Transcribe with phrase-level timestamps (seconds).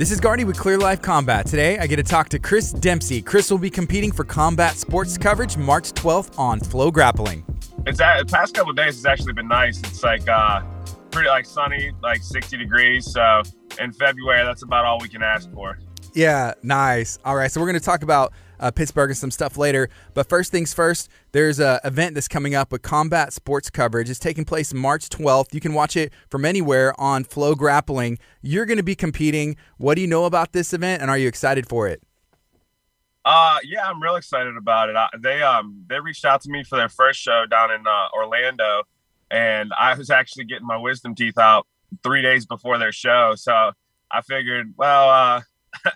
[0.00, 1.44] This is Gardy with Clear Life Combat.
[1.44, 3.20] Today, I get to talk to Chris Dempsey.
[3.20, 7.42] Chris will be competing for combat sports coverage March 12th on FloGrappling.
[7.86, 9.78] It's the past couple days has actually been nice.
[9.80, 10.62] It's like uh,
[11.10, 13.12] pretty like sunny, like 60 degrees.
[13.12, 13.42] So
[13.78, 15.78] in February, that's about all we can ask for.
[16.14, 17.18] Yeah, nice.
[17.22, 19.88] All right, so we're going to talk about uh, Pittsburgh and some stuff later.
[20.14, 24.08] But first things first, there's a event that's coming up with combat sports coverage.
[24.08, 25.52] It's taking place March 12th.
[25.52, 28.18] You can watch it from anywhere on FloGrappling.
[28.42, 29.56] You're going to be competing.
[29.78, 32.02] What do you know about this event, and are you excited for it?
[33.24, 34.96] Uh, yeah, I'm real excited about it.
[34.96, 38.08] I, they um they reached out to me for their first show down in uh,
[38.14, 38.84] Orlando,
[39.30, 41.66] and I was actually getting my wisdom teeth out
[42.02, 43.34] three days before their show.
[43.36, 43.72] So
[44.10, 45.40] I figured, well, uh,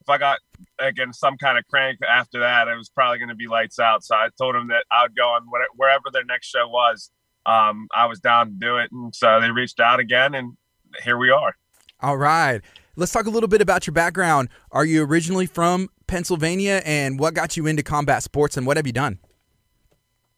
[0.00, 0.38] if I got
[0.78, 4.04] again some kind of crank after that, it was probably going to be lights out.
[4.04, 7.10] So I told them that I would go on whatever, wherever their next show was.
[7.46, 10.56] Um, I was down to do it, and so they reached out again, and
[11.02, 11.56] here we are.
[12.02, 12.60] All right,
[12.96, 14.48] let's talk a little bit about your background.
[14.72, 18.86] Are you originally from Pennsylvania, and what got you into combat sports, and what have
[18.86, 19.18] you done?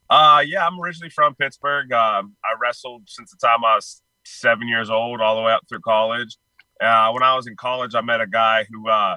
[0.08, 1.92] Uh, yeah, I'm originally from Pittsburgh.
[1.92, 5.62] Um, I wrestled since the time I was seven years old, all the way up
[5.68, 6.36] through college.
[6.80, 9.16] Uh, when I was in college, I met a guy who uh,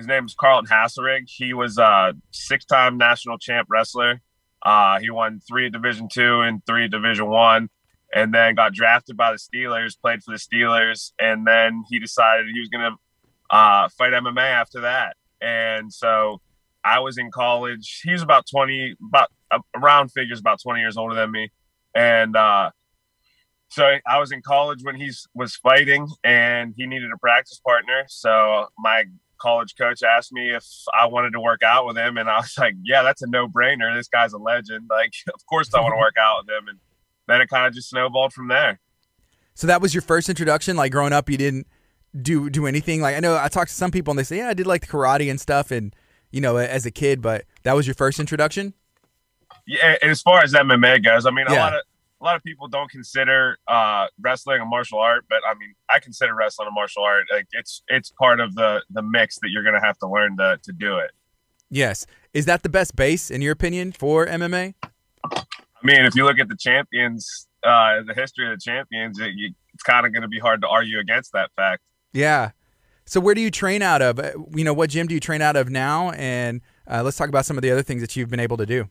[0.00, 1.28] his name is Carlton Haselrig.
[1.28, 4.22] He was a six-time national champ wrestler.
[4.62, 7.68] Uh, he won three at Division two and three Division one,
[8.14, 10.00] and then got drafted by the Steelers.
[10.00, 14.40] Played for the Steelers, and then he decided he was going to uh, fight MMA
[14.40, 15.16] after that.
[15.42, 16.40] And so
[16.82, 18.00] I was in college.
[18.02, 19.28] He was about twenty, about
[19.76, 21.50] around figures about twenty years older than me,
[21.94, 22.70] and uh,
[23.68, 28.04] so I was in college when he was fighting, and he needed a practice partner.
[28.08, 29.04] So my
[29.40, 30.64] college coach asked me if
[30.98, 33.94] I wanted to work out with him, and I was like, "Yeah, that's a no-brainer.
[33.94, 34.88] This guy's a legend.
[34.90, 36.78] Like, of course I want to work out with him." And
[37.26, 38.80] then it kind of just snowballed from there.
[39.54, 40.76] So that was your first introduction.
[40.76, 41.66] Like growing up, you didn't
[42.20, 43.00] do do anything.
[43.00, 44.82] Like I know I talked to some people, and they say, "Yeah, I did like
[44.82, 45.94] the karate and stuff," and
[46.30, 47.20] you know, as a kid.
[47.20, 48.74] But that was your first introduction.
[49.66, 51.54] Yeah, as far as MMA goes, I mean, yeah.
[51.54, 51.82] a lot of
[52.20, 55.98] a lot of people don't consider uh, wrestling a martial art, but I mean, I
[56.00, 57.24] consider wrestling a martial art.
[57.32, 60.36] Like it's it's part of the the mix that you're going to have to learn
[60.36, 61.12] to to do it.
[61.70, 64.74] Yes, is that the best base in your opinion for MMA?
[65.24, 69.32] I mean, if you look at the champions, uh, the history of the champions, it,
[69.34, 71.82] you, it's kind of going to be hard to argue against that fact.
[72.12, 72.50] Yeah.
[73.06, 74.18] So where do you train out of?
[74.18, 76.10] Uh, you know, what gym do you train out of now?
[76.10, 78.66] And uh, let's talk about some of the other things that you've been able to
[78.66, 78.88] do.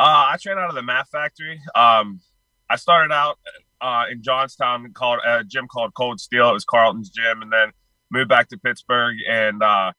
[0.00, 1.60] Uh, I train out of the Mat Factory.
[1.74, 2.22] Um,
[2.70, 3.38] I started out
[3.82, 6.48] uh, in Johnstown called a gym called Cold Steel.
[6.48, 7.72] It was Carlton's gym, and then
[8.10, 9.92] moved back to Pittsburgh, and uh,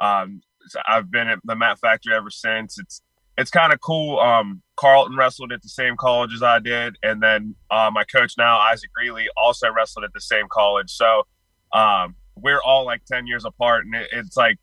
[0.00, 0.42] um,
[0.86, 2.78] I've been at the Mat Factory ever since.
[2.78, 3.02] It's
[3.36, 4.20] it's kind of cool.
[4.20, 8.34] Um, Carlton wrestled at the same college as I did, and then uh, my coach
[8.38, 10.90] now, Isaac Greeley, also wrestled at the same college.
[10.90, 11.26] So
[11.72, 14.58] um, we're all like ten years apart, and it, it's like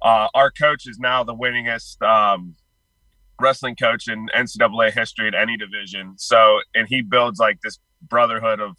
[0.00, 2.54] uh, our coach is now the winningest um,
[3.42, 6.14] wrestling coach in NCAA history at any division.
[6.16, 8.76] So, and he builds like this brotherhood of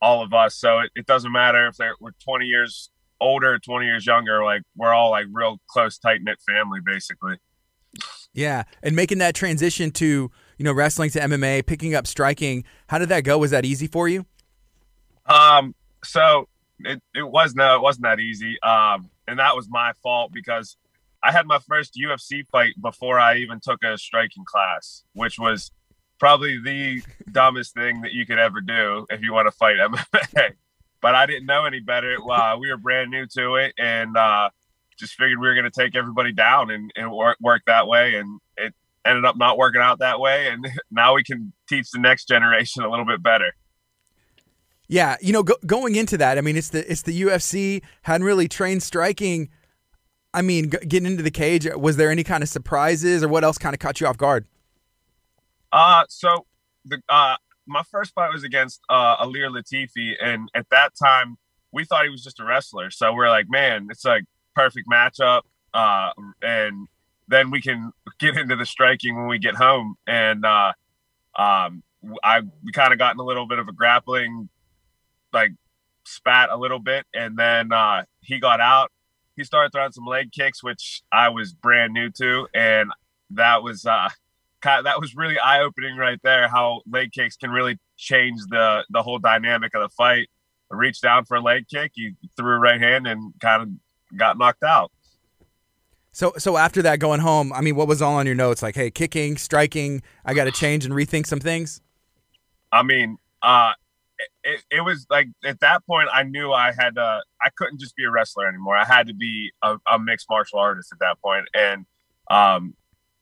[0.00, 0.54] all of us.
[0.54, 4.44] So it, it doesn't matter if they're we're 20 years older, 20 years younger.
[4.44, 7.36] Like we're all like real close, tight knit family, basically.
[8.32, 12.64] Yeah, and making that transition to you know wrestling to MMA, picking up striking.
[12.88, 13.38] How did that go?
[13.38, 14.26] Was that easy for you?
[15.26, 15.74] Um.
[16.04, 16.48] So
[16.80, 18.60] it, it was no, it wasn't that easy.
[18.62, 20.76] Um, and that was my fault because
[21.24, 25.72] I had my first UFC fight before I even took a striking class, which was
[26.18, 27.02] probably the
[27.32, 30.52] dumbest thing that you could ever do if you want to fight MMA.
[31.00, 32.18] but I didn't know any better.
[32.30, 34.50] Uh, we were brand new to it, and uh,
[34.98, 38.16] just figured we were going to take everybody down and, and work, work that way.
[38.16, 38.74] And it
[39.06, 40.48] ended up not working out that way.
[40.48, 43.54] And now we can teach the next generation a little bit better.
[44.88, 48.26] Yeah, you know, go, going into that, I mean, it's the it's the UFC hadn't
[48.26, 49.48] really trained striking
[50.34, 53.56] I mean, getting into the cage, was there any kind of surprises or what else
[53.56, 54.46] kind of caught you off guard?
[55.72, 56.44] Uh, so
[56.84, 57.36] the uh,
[57.66, 61.38] my first fight was against uh, Ilir Latifi, and at that time
[61.72, 62.90] we thought he was just a wrestler.
[62.90, 65.42] So we're like, man, it's like perfect matchup,
[65.72, 66.10] uh,
[66.42, 66.88] and
[67.28, 69.94] then we can get into the striking when we get home.
[70.06, 70.72] And uh,
[71.38, 71.82] um,
[72.22, 74.48] I we kind of got in a little bit of a grappling,
[75.32, 75.52] like
[76.04, 78.90] spat a little bit, and then uh, he got out
[79.36, 82.90] he started throwing some leg kicks, which I was brand new to, and
[83.30, 84.08] that was uh,
[84.62, 86.48] that was really eye opening right there.
[86.48, 90.28] How leg kicks can really change the the whole dynamic of the fight.
[90.72, 94.16] I reached down for a leg kick, he threw a right hand, and kind of
[94.16, 94.90] got knocked out.
[96.12, 98.62] So, so after that, going home, I mean, what was all on your notes?
[98.62, 101.80] Like, hey, kicking, striking, I got to change and rethink some things.
[102.70, 103.72] I mean, uh,
[104.42, 107.96] it, it was like at that point I knew I had to I couldn't just
[107.96, 108.76] be a wrestler anymore.
[108.76, 111.86] I had to be a, a mixed martial artist at that point, and
[112.30, 112.74] um,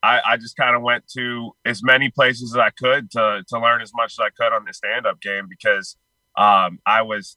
[0.03, 3.59] I, I just kind of went to as many places as I could to to
[3.59, 5.97] learn as much as I could on the stand up game because
[6.37, 7.37] um, I was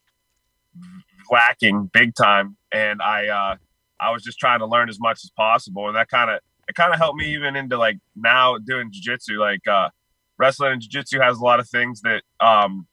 [1.32, 3.56] lacking big time, and I uh,
[4.00, 6.76] I was just trying to learn as much as possible, and that kind of it
[6.76, 9.40] kind of helped me even into like now doing jiu-jitsu.
[9.40, 9.90] Like uh,
[10.38, 12.88] wrestling and jiu-jitsu has a lot of things that um,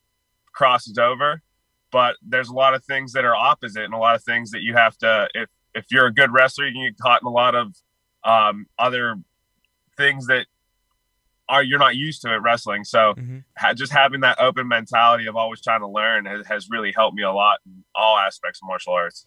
[0.52, 1.42] crosses over
[1.90, 4.62] but there's a lot of things that are opposite and a lot of things that
[4.62, 7.30] you have to if if you're a good wrestler you can get caught in a
[7.30, 7.74] lot of
[8.24, 9.16] um, other
[9.96, 10.46] things that
[11.48, 12.84] are you're not used to at wrestling.
[12.84, 13.38] So mm-hmm.
[13.58, 17.16] ha- just having that open mentality of always trying to learn has, has really helped
[17.16, 19.24] me a lot in all aspects of martial arts.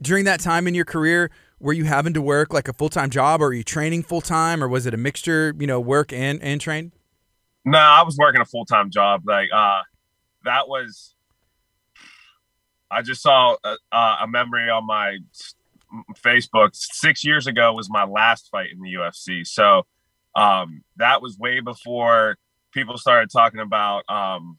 [0.00, 1.30] During that time in your career
[1.60, 4.68] were you having to work like a full-time job or are you training full-time or
[4.68, 6.92] was it a mixture you know work and and train?
[7.64, 9.80] No i was working a full-time job like uh
[10.44, 11.14] that was
[12.90, 15.18] i just saw a, a memory on my
[16.14, 16.70] facebook.
[16.72, 19.82] Six years ago was my last fight in the ufc so
[20.34, 22.36] um that was way before
[22.72, 24.58] people started talking about um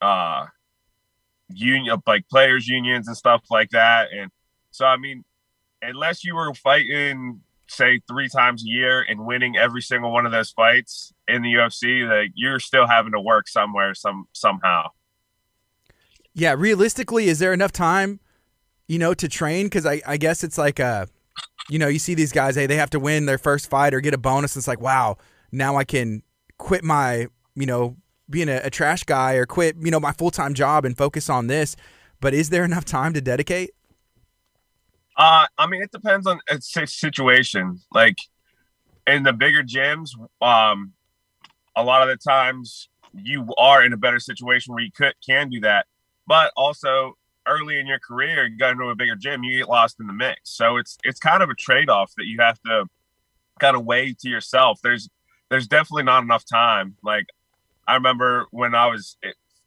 [0.00, 0.46] uh
[1.50, 4.08] union like players unions and stuff like that.
[4.12, 4.30] And
[4.70, 5.24] so i mean
[5.82, 10.32] unless you were fighting say three times a year and winning every single one of
[10.32, 14.88] those fights in the UFC, like you're still having to work somewhere some somehow.
[16.38, 18.20] Yeah, realistically, is there enough time,
[18.86, 19.66] you know, to train?
[19.66, 21.08] Because I, I guess it's like a,
[21.68, 24.00] you know, you see these guys, hey, they have to win their first fight or
[24.00, 24.56] get a bonus.
[24.56, 25.16] It's like, wow,
[25.50, 26.22] now I can
[26.56, 27.26] quit my,
[27.56, 27.96] you know,
[28.30, 31.28] being a, a trash guy or quit, you know, my full time job and focus
[31.28, 31.74] on this.
[32.20, 33.70] But is there enough time to dedicate?
[35.16, 37.80] Uh, I mean, it depends on a situation.
[37.92, 38.18] Like
[39.08, 40.10] in the bigger gyms,
[40.40, 40.92] um,
[41.74, 45.48] a lot of the times you are in a better situation where you could can
[45.48, 45.86] do that.
[46.28, 47.16] But also
[47.46, 50.12] early in your career, you go into a bigger gym, you get lost in the
[50.12, 50.40] mix.
[50.44, 52.84] So it's it's kind of a trade off that you have to
[53.58, 54.80] kind of weigh to yourself.
[54.82, 55.08] There's
[55.48, 56.96] there's definitely not enough time.
[57.02, 57.26] Like
[57.86, 59.16] I remember when I was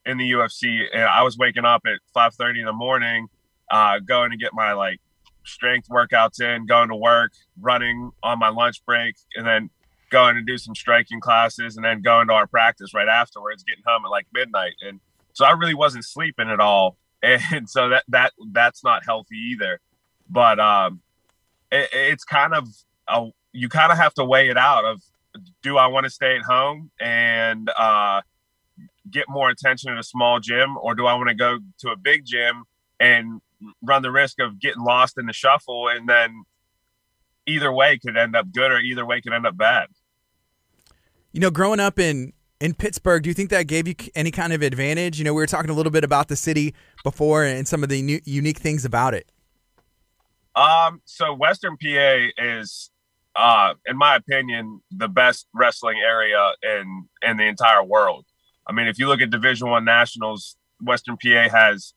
[0.05, 3.27] in the UFC and I was waking up at 5:30 in the morning,
[3.71, 4.99] uh, going to get my like
[5.43, 9.69] strength workouts in, going to work, running on my lunch break, and then
[10.11, 13.83] going to do some striking classes, and then going to our practice right afterwards, getting
[13.85, 14.73] home at like midnight.
[14.81, 14.99] And
[15.33, 19.79] so I really wasn't sleeping at all, and so that that that's not healthy either.
[20.29, 21.01] But um,
[21.71, 22.67] it, it's kind of
[23.07, 25.01] a, you kind of have to weigh it out of
[25.61, 28.21] do I want to stay at home and uh,
[29.09, 31.95] get more attention at a small gym, or do I want to go to a
[31.95, 32.65] big gym
[32.99, 33.41] and
[33.81, 36.43] run the risk of getting lost in the shuffle and then
[37.47, 39.87] either way could end up good or either way could end up bad.
[41.31, 44.53] You know, growing up in in Pittsburgh, do you think that gave you any kind
[44.53, 45.17] of advantage?
[45.17, 47.89] You know, we were talking a little bit about the city before and some of
[47.89, 49.29] the new, unique things about it.
[50.55, 52.91] Um, so Western PA is,
[53.35, 58.25] uh, in my opinion, the best wrestling area in in the entire world.
[58.67, 61.93] I mean, if you look at Division One Nationals, Western PA has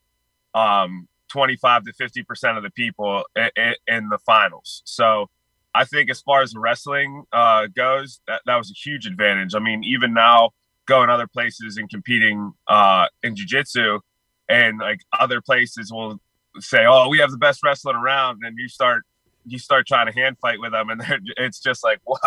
[0.55, 4.83] um, 25 to 50 percent of the people in, in, the finals.
[4.85, 5.29] So
[5.75, 9.55] I think as far as wrestling uh, goes, that, that was a huge advantage.
[9.55, 10.51] I mean, even now
[10.87, 14.01] going other places and competing uh, in jiu-jitsu
[14.49, 16.21] and like other places will
[16.61, 19.03] say, "Oh, we have the best wrestling around," and you start
[19.47, 21.03] you start trying to hand fight with them, and
[21.39, 22.19] it's just like, "Whoa,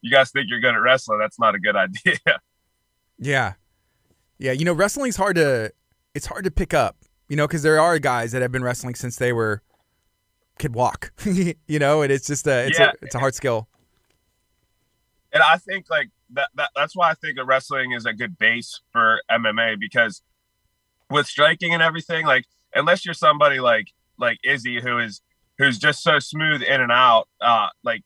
[0.00, 1.18] you guys think you're good at wrestling?
[1.18, 2.18] That's not a good idea."
[3.18, 3.54] Yeah,
[4.38, 4.52] yeah.
[4.52, 5.72] You know, wrestling's hard to
[6.14, 6.96] it's hard to pick up
[7.28, 9.62] you know, because there are guys that have been wrestling since they were
[10.58, 12.90] could walk, you know, and it's just a it's yeah.
[12.90, 13.68] a it's a hard skill.
[15.32, 18.38] And I think like that, that that's why I think that wrestling is a good
[18.38, 20.22] base for MMA because
[21.10, 22.44] with striking and everything, like
[22.74, 25.20] unless you're somebody like like Izzy who is
[25.58, 28.02] who's just so smooth in and out, uh, like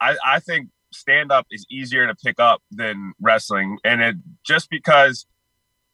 [0.00, 4.70] I I think stand up is easier to pick up than wrestling, and it just
[4.70, 5.26] because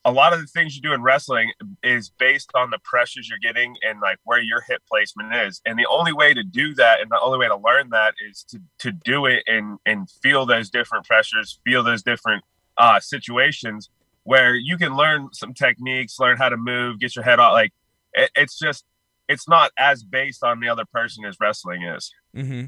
[0.05, 1.51] a lot of the things you do in wrestling
[1.83, 5.61] is based on the pressures you're getting and like where your hip placement is.
[5.65, 8.43] And the only way to do that and the only way to learn that is
[8.49, 12.43] to to do it and and feel those different pressures, feel those different
[12.77, 13.89] uh, situations
[14.23, 17.53] where you can learn some techniques, learn how to move, get your head out.
[17.53, 17.73] Like
[18.13, 18.85] it, it's just
[19.27, 22.13] it's not as based on the other person as wrestling is.
[22.35, 22.65] Mm-hmm.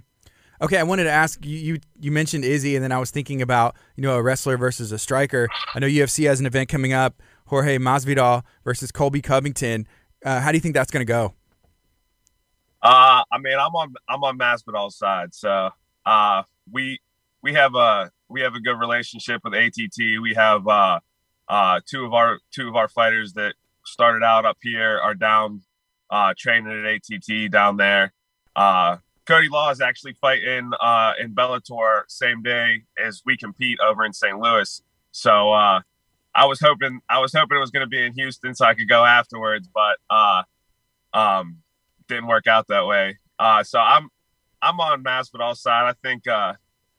[0.62, 1.80] Okay, I wanted to ask you, you.
[2.00, 4.98] You mentioned Izzy, and then I was thinking about you know a wrestler versus a
[4.98, 5.48] striker.
[5.76, 7.22] I know UFC has an event coming up.
[7.46, 9.88] Jorge Masvidal versus Colby Covington.
[10.26, 11.34] Uh, how do you think that's going to go?
[12.82, 15.70] Uh, I mean, I'm on I'm on Masvidal's side, so
[16.06, 17.00] uh, we
[17.42, 20.22] we have a we have a good relationship with ATT.
[20.22, 21.00] We have uh,
[21.48, 25.62] uh, two of our two of our fighters that started out up here are down
[26.10, 28.14] uh, training at ATT down there.
[28.56, 34.06] Uh, Cody Law is actually fighting uh, in Bellator same day as we compete over
[34.06, 34.40] in St.
[34.40, 34.82] Louis.
[35.12, 35.82] So uh,
[36.34, 38.74] I was hoping I was hoping it was going to be in Houston so I
[38.74, 40.44] could go afterwards, but uh,
[41.14, 41.58] um,
[42.08, 43.18] didn't work out that way.
[43.38, 44.10] Uh, so I'm
[44.62, 45.90] I'm on Masvidal side.
[45.90, 46.54] I think uh,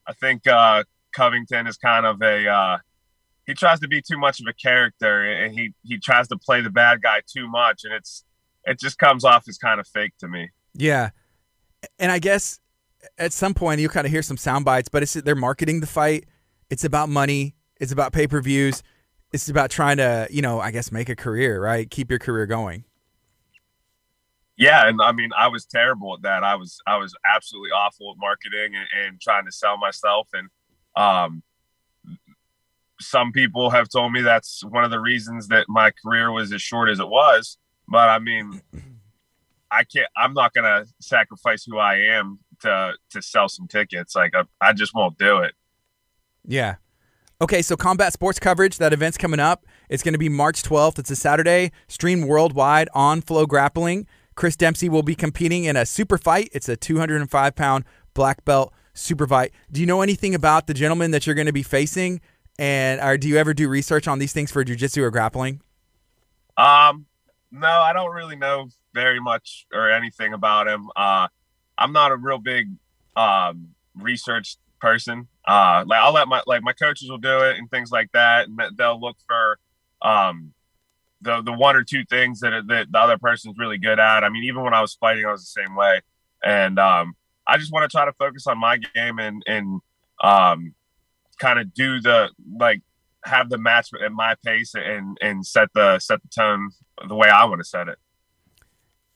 [0.06, 2.80] I think uh, Covington is kind of a
[3.46, 6.60] he tries to be too much of a character and he he tries to play
[6.60, 8.24] the bad guy too much and it's
[8.66, 10.50] it just comes off as kind of fake to me.
[10.74, 11.10] Yeah,
[11.98, 12.60] and I guess
[13.16, 15.86] at some point you kind of hear some sound bites, but it's they're marketing the
[15.86, 16.26] fight.
[16.70, 17.54] It's about money.
[17.80, 18.82] It's about pay per views.
[19.32, 21.88] It's about trying to you know I guess make a career, right?
[21.88, 22.84] Keep your career going.
[24.58, 26.42] Yeah, and I mean, I was terrible at that.
[26.42, 30.28] I was I was absolutely awful at marketing and, and trying to sell myself.
[30.32, 30.48] And
[30.96, 31.42] um,
[33.00, 36.60] some people have told me that's one of the reasons that my career was as
[36.60, 37.56] short as it was.
[37.86, 38.60] But I mean,
[39.70, 40.08] I can't.
[40.16, 44.14] I'm not gonna sacrifice who I am to to sell some tickets.
[44.14, 45.54] Like I, I just won't do it.
[46.44, 46.76] Yeah.
[47.40, 49.64] Okay, so combat sports coverage, that event's coming up.
[49.88, 50.98] It's going to be March 12th.
[50.98, 54.06] It's a Saturday, Stream worldwide on FloGrappling.
[54.34, 56.48] Chris Dempsey will be competing in a super fight.
[56.52, 59.52] It's a 205 pound black belt super fight.
[59.70, 62.20] Do you know anything about the gentleman that you're going to be facing?
[62.58, 65.60] And or do you ever do research on these things for jujitsu or grappling?
[66.56, 67.06] Um,
[67.50, 70.88] no, I don't really know very much or anything about him.
[70.96, 71.28] Uh,
[71.76, 72.68] I'm not a real big
[73.16, 75.28] um, research person.
[75.46, 78.48] Uh, like I'll let my like my coaches will do it and things like that,
[78.48, 79.58] and they'll look for
[80.02, 80.52] um,
[81.20, 84.24] the the one or two things that that the other person's really good at.
[84.24, 86.00] I mean, even when I was fighting, I was the same way.
[86.44, 87.14] And um,
[87.46, 89.80] I just want to try to focus on my game and and
[90.22, 90.74] um,
[91.38, 92.82] kind of do the like
[93.24, 96.70] have the match at my pace and and set the set the tone
[97.06, 97.98] the way I want to set it.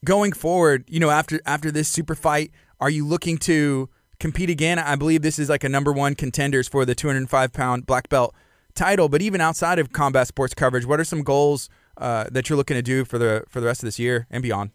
[0.04, 4.78] Going forward, you know, after after this super fight, are you looking to compete again?
[4.78, 8.34] I believe this is like a number one contenders for the 205 pound black belt
[8.74, 9.08] title.
[9.08, 12.76] But even outside of combat sports coverage, what are some goals uh, that you're looking
[12.76, 14.70] to do for the for the rest of this year and beyond?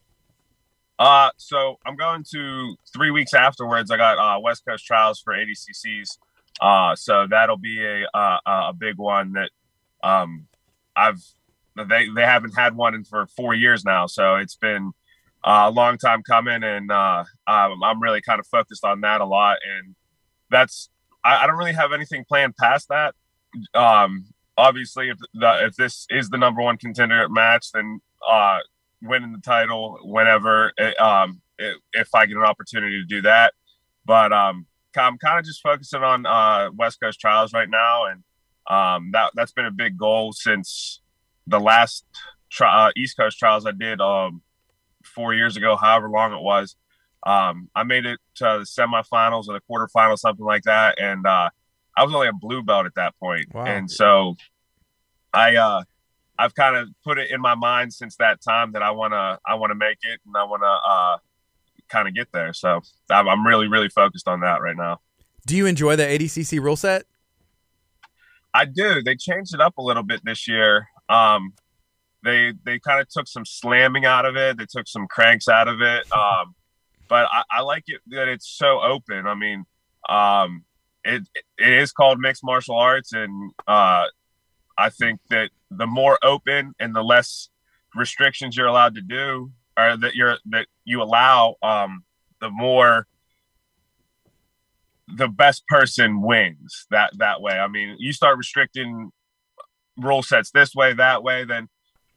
[0.99, 3.91] Uh, so I'm going to three weeks afterwards.
[3.91, 6.17] I got uh, West Coast trials for ADCCs.
[6.59, 9.49] Uh, so that'll be a uh, a big one that
[10.03, 10.47] um,
[10.95, 11.21] I've
[11.75, 14.07] they they haven't had one in for four years now.
[14.07, 14.91] So it's been
[15.43, 19.21] uh, a long time coming, and uh, I'm, I'm really kind of focused on that
[19.21, 19.57] a lot.
[19.77, 19.95] And
[20.49, 20.89] that's
[21.23, 23.13] I, I don't really have anything planned past that.
[23.73, 24.25] Um,
[24.57, 28.59] obviously, if the, if this is the number one contender match, then uh,
[29.01, 33.53] winning the title whenever it, um, it, if I get an opportunity to do that.
[34.05, 34.65] But um,
[34.97, 38.23] I'm kind of just focusing on uh, West Coast trials right now, and
[38.67, 41.01] um, that that's been a big goal since
[41.45, 42.05] the last
[42.49, 44.41] tri- uh, East Coast trials I did um,
[45.03, 46.75] four years ago, however long it was.
[47.25, 51.49] Um, I made it to the semifinals or the quarterfinals, something like that, and uh,
[51.97, 53.53] I was only a blue belt at that point.
[53.53, 53.65] Wow.
[53.65, 54.35] And so
[55.33, 55.83] I uh
[56.39, 59.39] I've kind of put it in my mind since that time that I want to
[59.45, 61.17] I want to make it and I want to uh
[61.87, 62.53] kind of get there.
[62.53, 64.99] So I'm, I'm really really focused on that right now.
[65.45, 67.05] Do you enjoy the ADCC rule set?
[68.53, 69.01] I do.
[69.01, 70.87] They changed it up a little bit this year.
[71.09, 71.53] Um,
[72.23, 74.57] they they kind of took some slamming out of it.
[74.57, 76.05] They took some cranks out of it.
[76.17, 76.55] Um,
[77.09, 79.27] but I, I like it that it's so open.
[79.27, 79.63] I mean,
[80.09, 80.65] um,
[81.03, 81.23] it
[81.57, 84.05] it is called mixed martial arts, and uh,
[84.77, 87.49] I think that the more open and the less
[87.95, 92.03] restrictions you're allowed to do, or that you're that you allow, um,
[92.41, 93.07] the more
[95.07, 96.87] the best person wins.
[96.89, 97.53] That that way.
[97.53, 99.11] I mean, you start restricting
[99.97, 101.67] rule sets this way, that way, then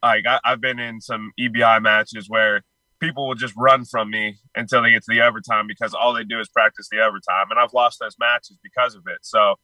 [0.03, 2.61] like I, I've been in some EBI matches where
[2.99, 6.23] people will just run from me until they get to the overtime because all they
[6.23, 7.47] do is practice the overtime.
[7.49, 9.19] And I've lost those matches because of it.
[9.21, 9.55] So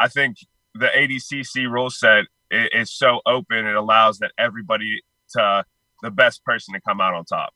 [0.00, 0.38] I think
[0.74, 5.64] the ADCC rule set is so open, it allows that everybody to
[6.02, 7.54] the best person to come out on top.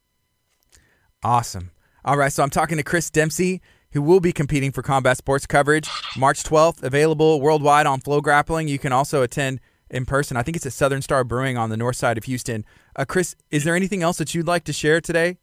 [1.23, 1.71] Awesome.
[2.05, 2.33] All right.
[2.33, 3.61] So I'm talking to Chris Dempsey,
[3.93, 8.69] who will be competing for combat sports coverage March 12th, available worldwide on FloGrappling.
[8.69, 10.37] You can also attend in person.
[10.37, 12.65] I think it's at Southern Star Brewing on the north side of Houston.
[12.97, 15.39] Uh, Chris, is there anything else that you'd like to share today?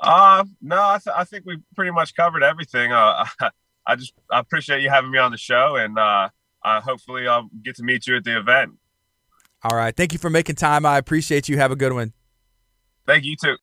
[0.00, 2.92] Uh, no, I, th- I think we pretty much covered everything.
[2.92, 3.24] Uh,
[3.86, 6.28] I just I appreciate you having me on the show, and uh,
[6.64, 8.72] uh, hopefully I'll get to meet you at the event.
[9.64, 9.96] All right.
[9.96, 10.84] Thank you for making time.
[10.84, 11.56] I appreciate you.
[11.58, 12.12] Have a good one.
[13.06, 13.56] Thank you too.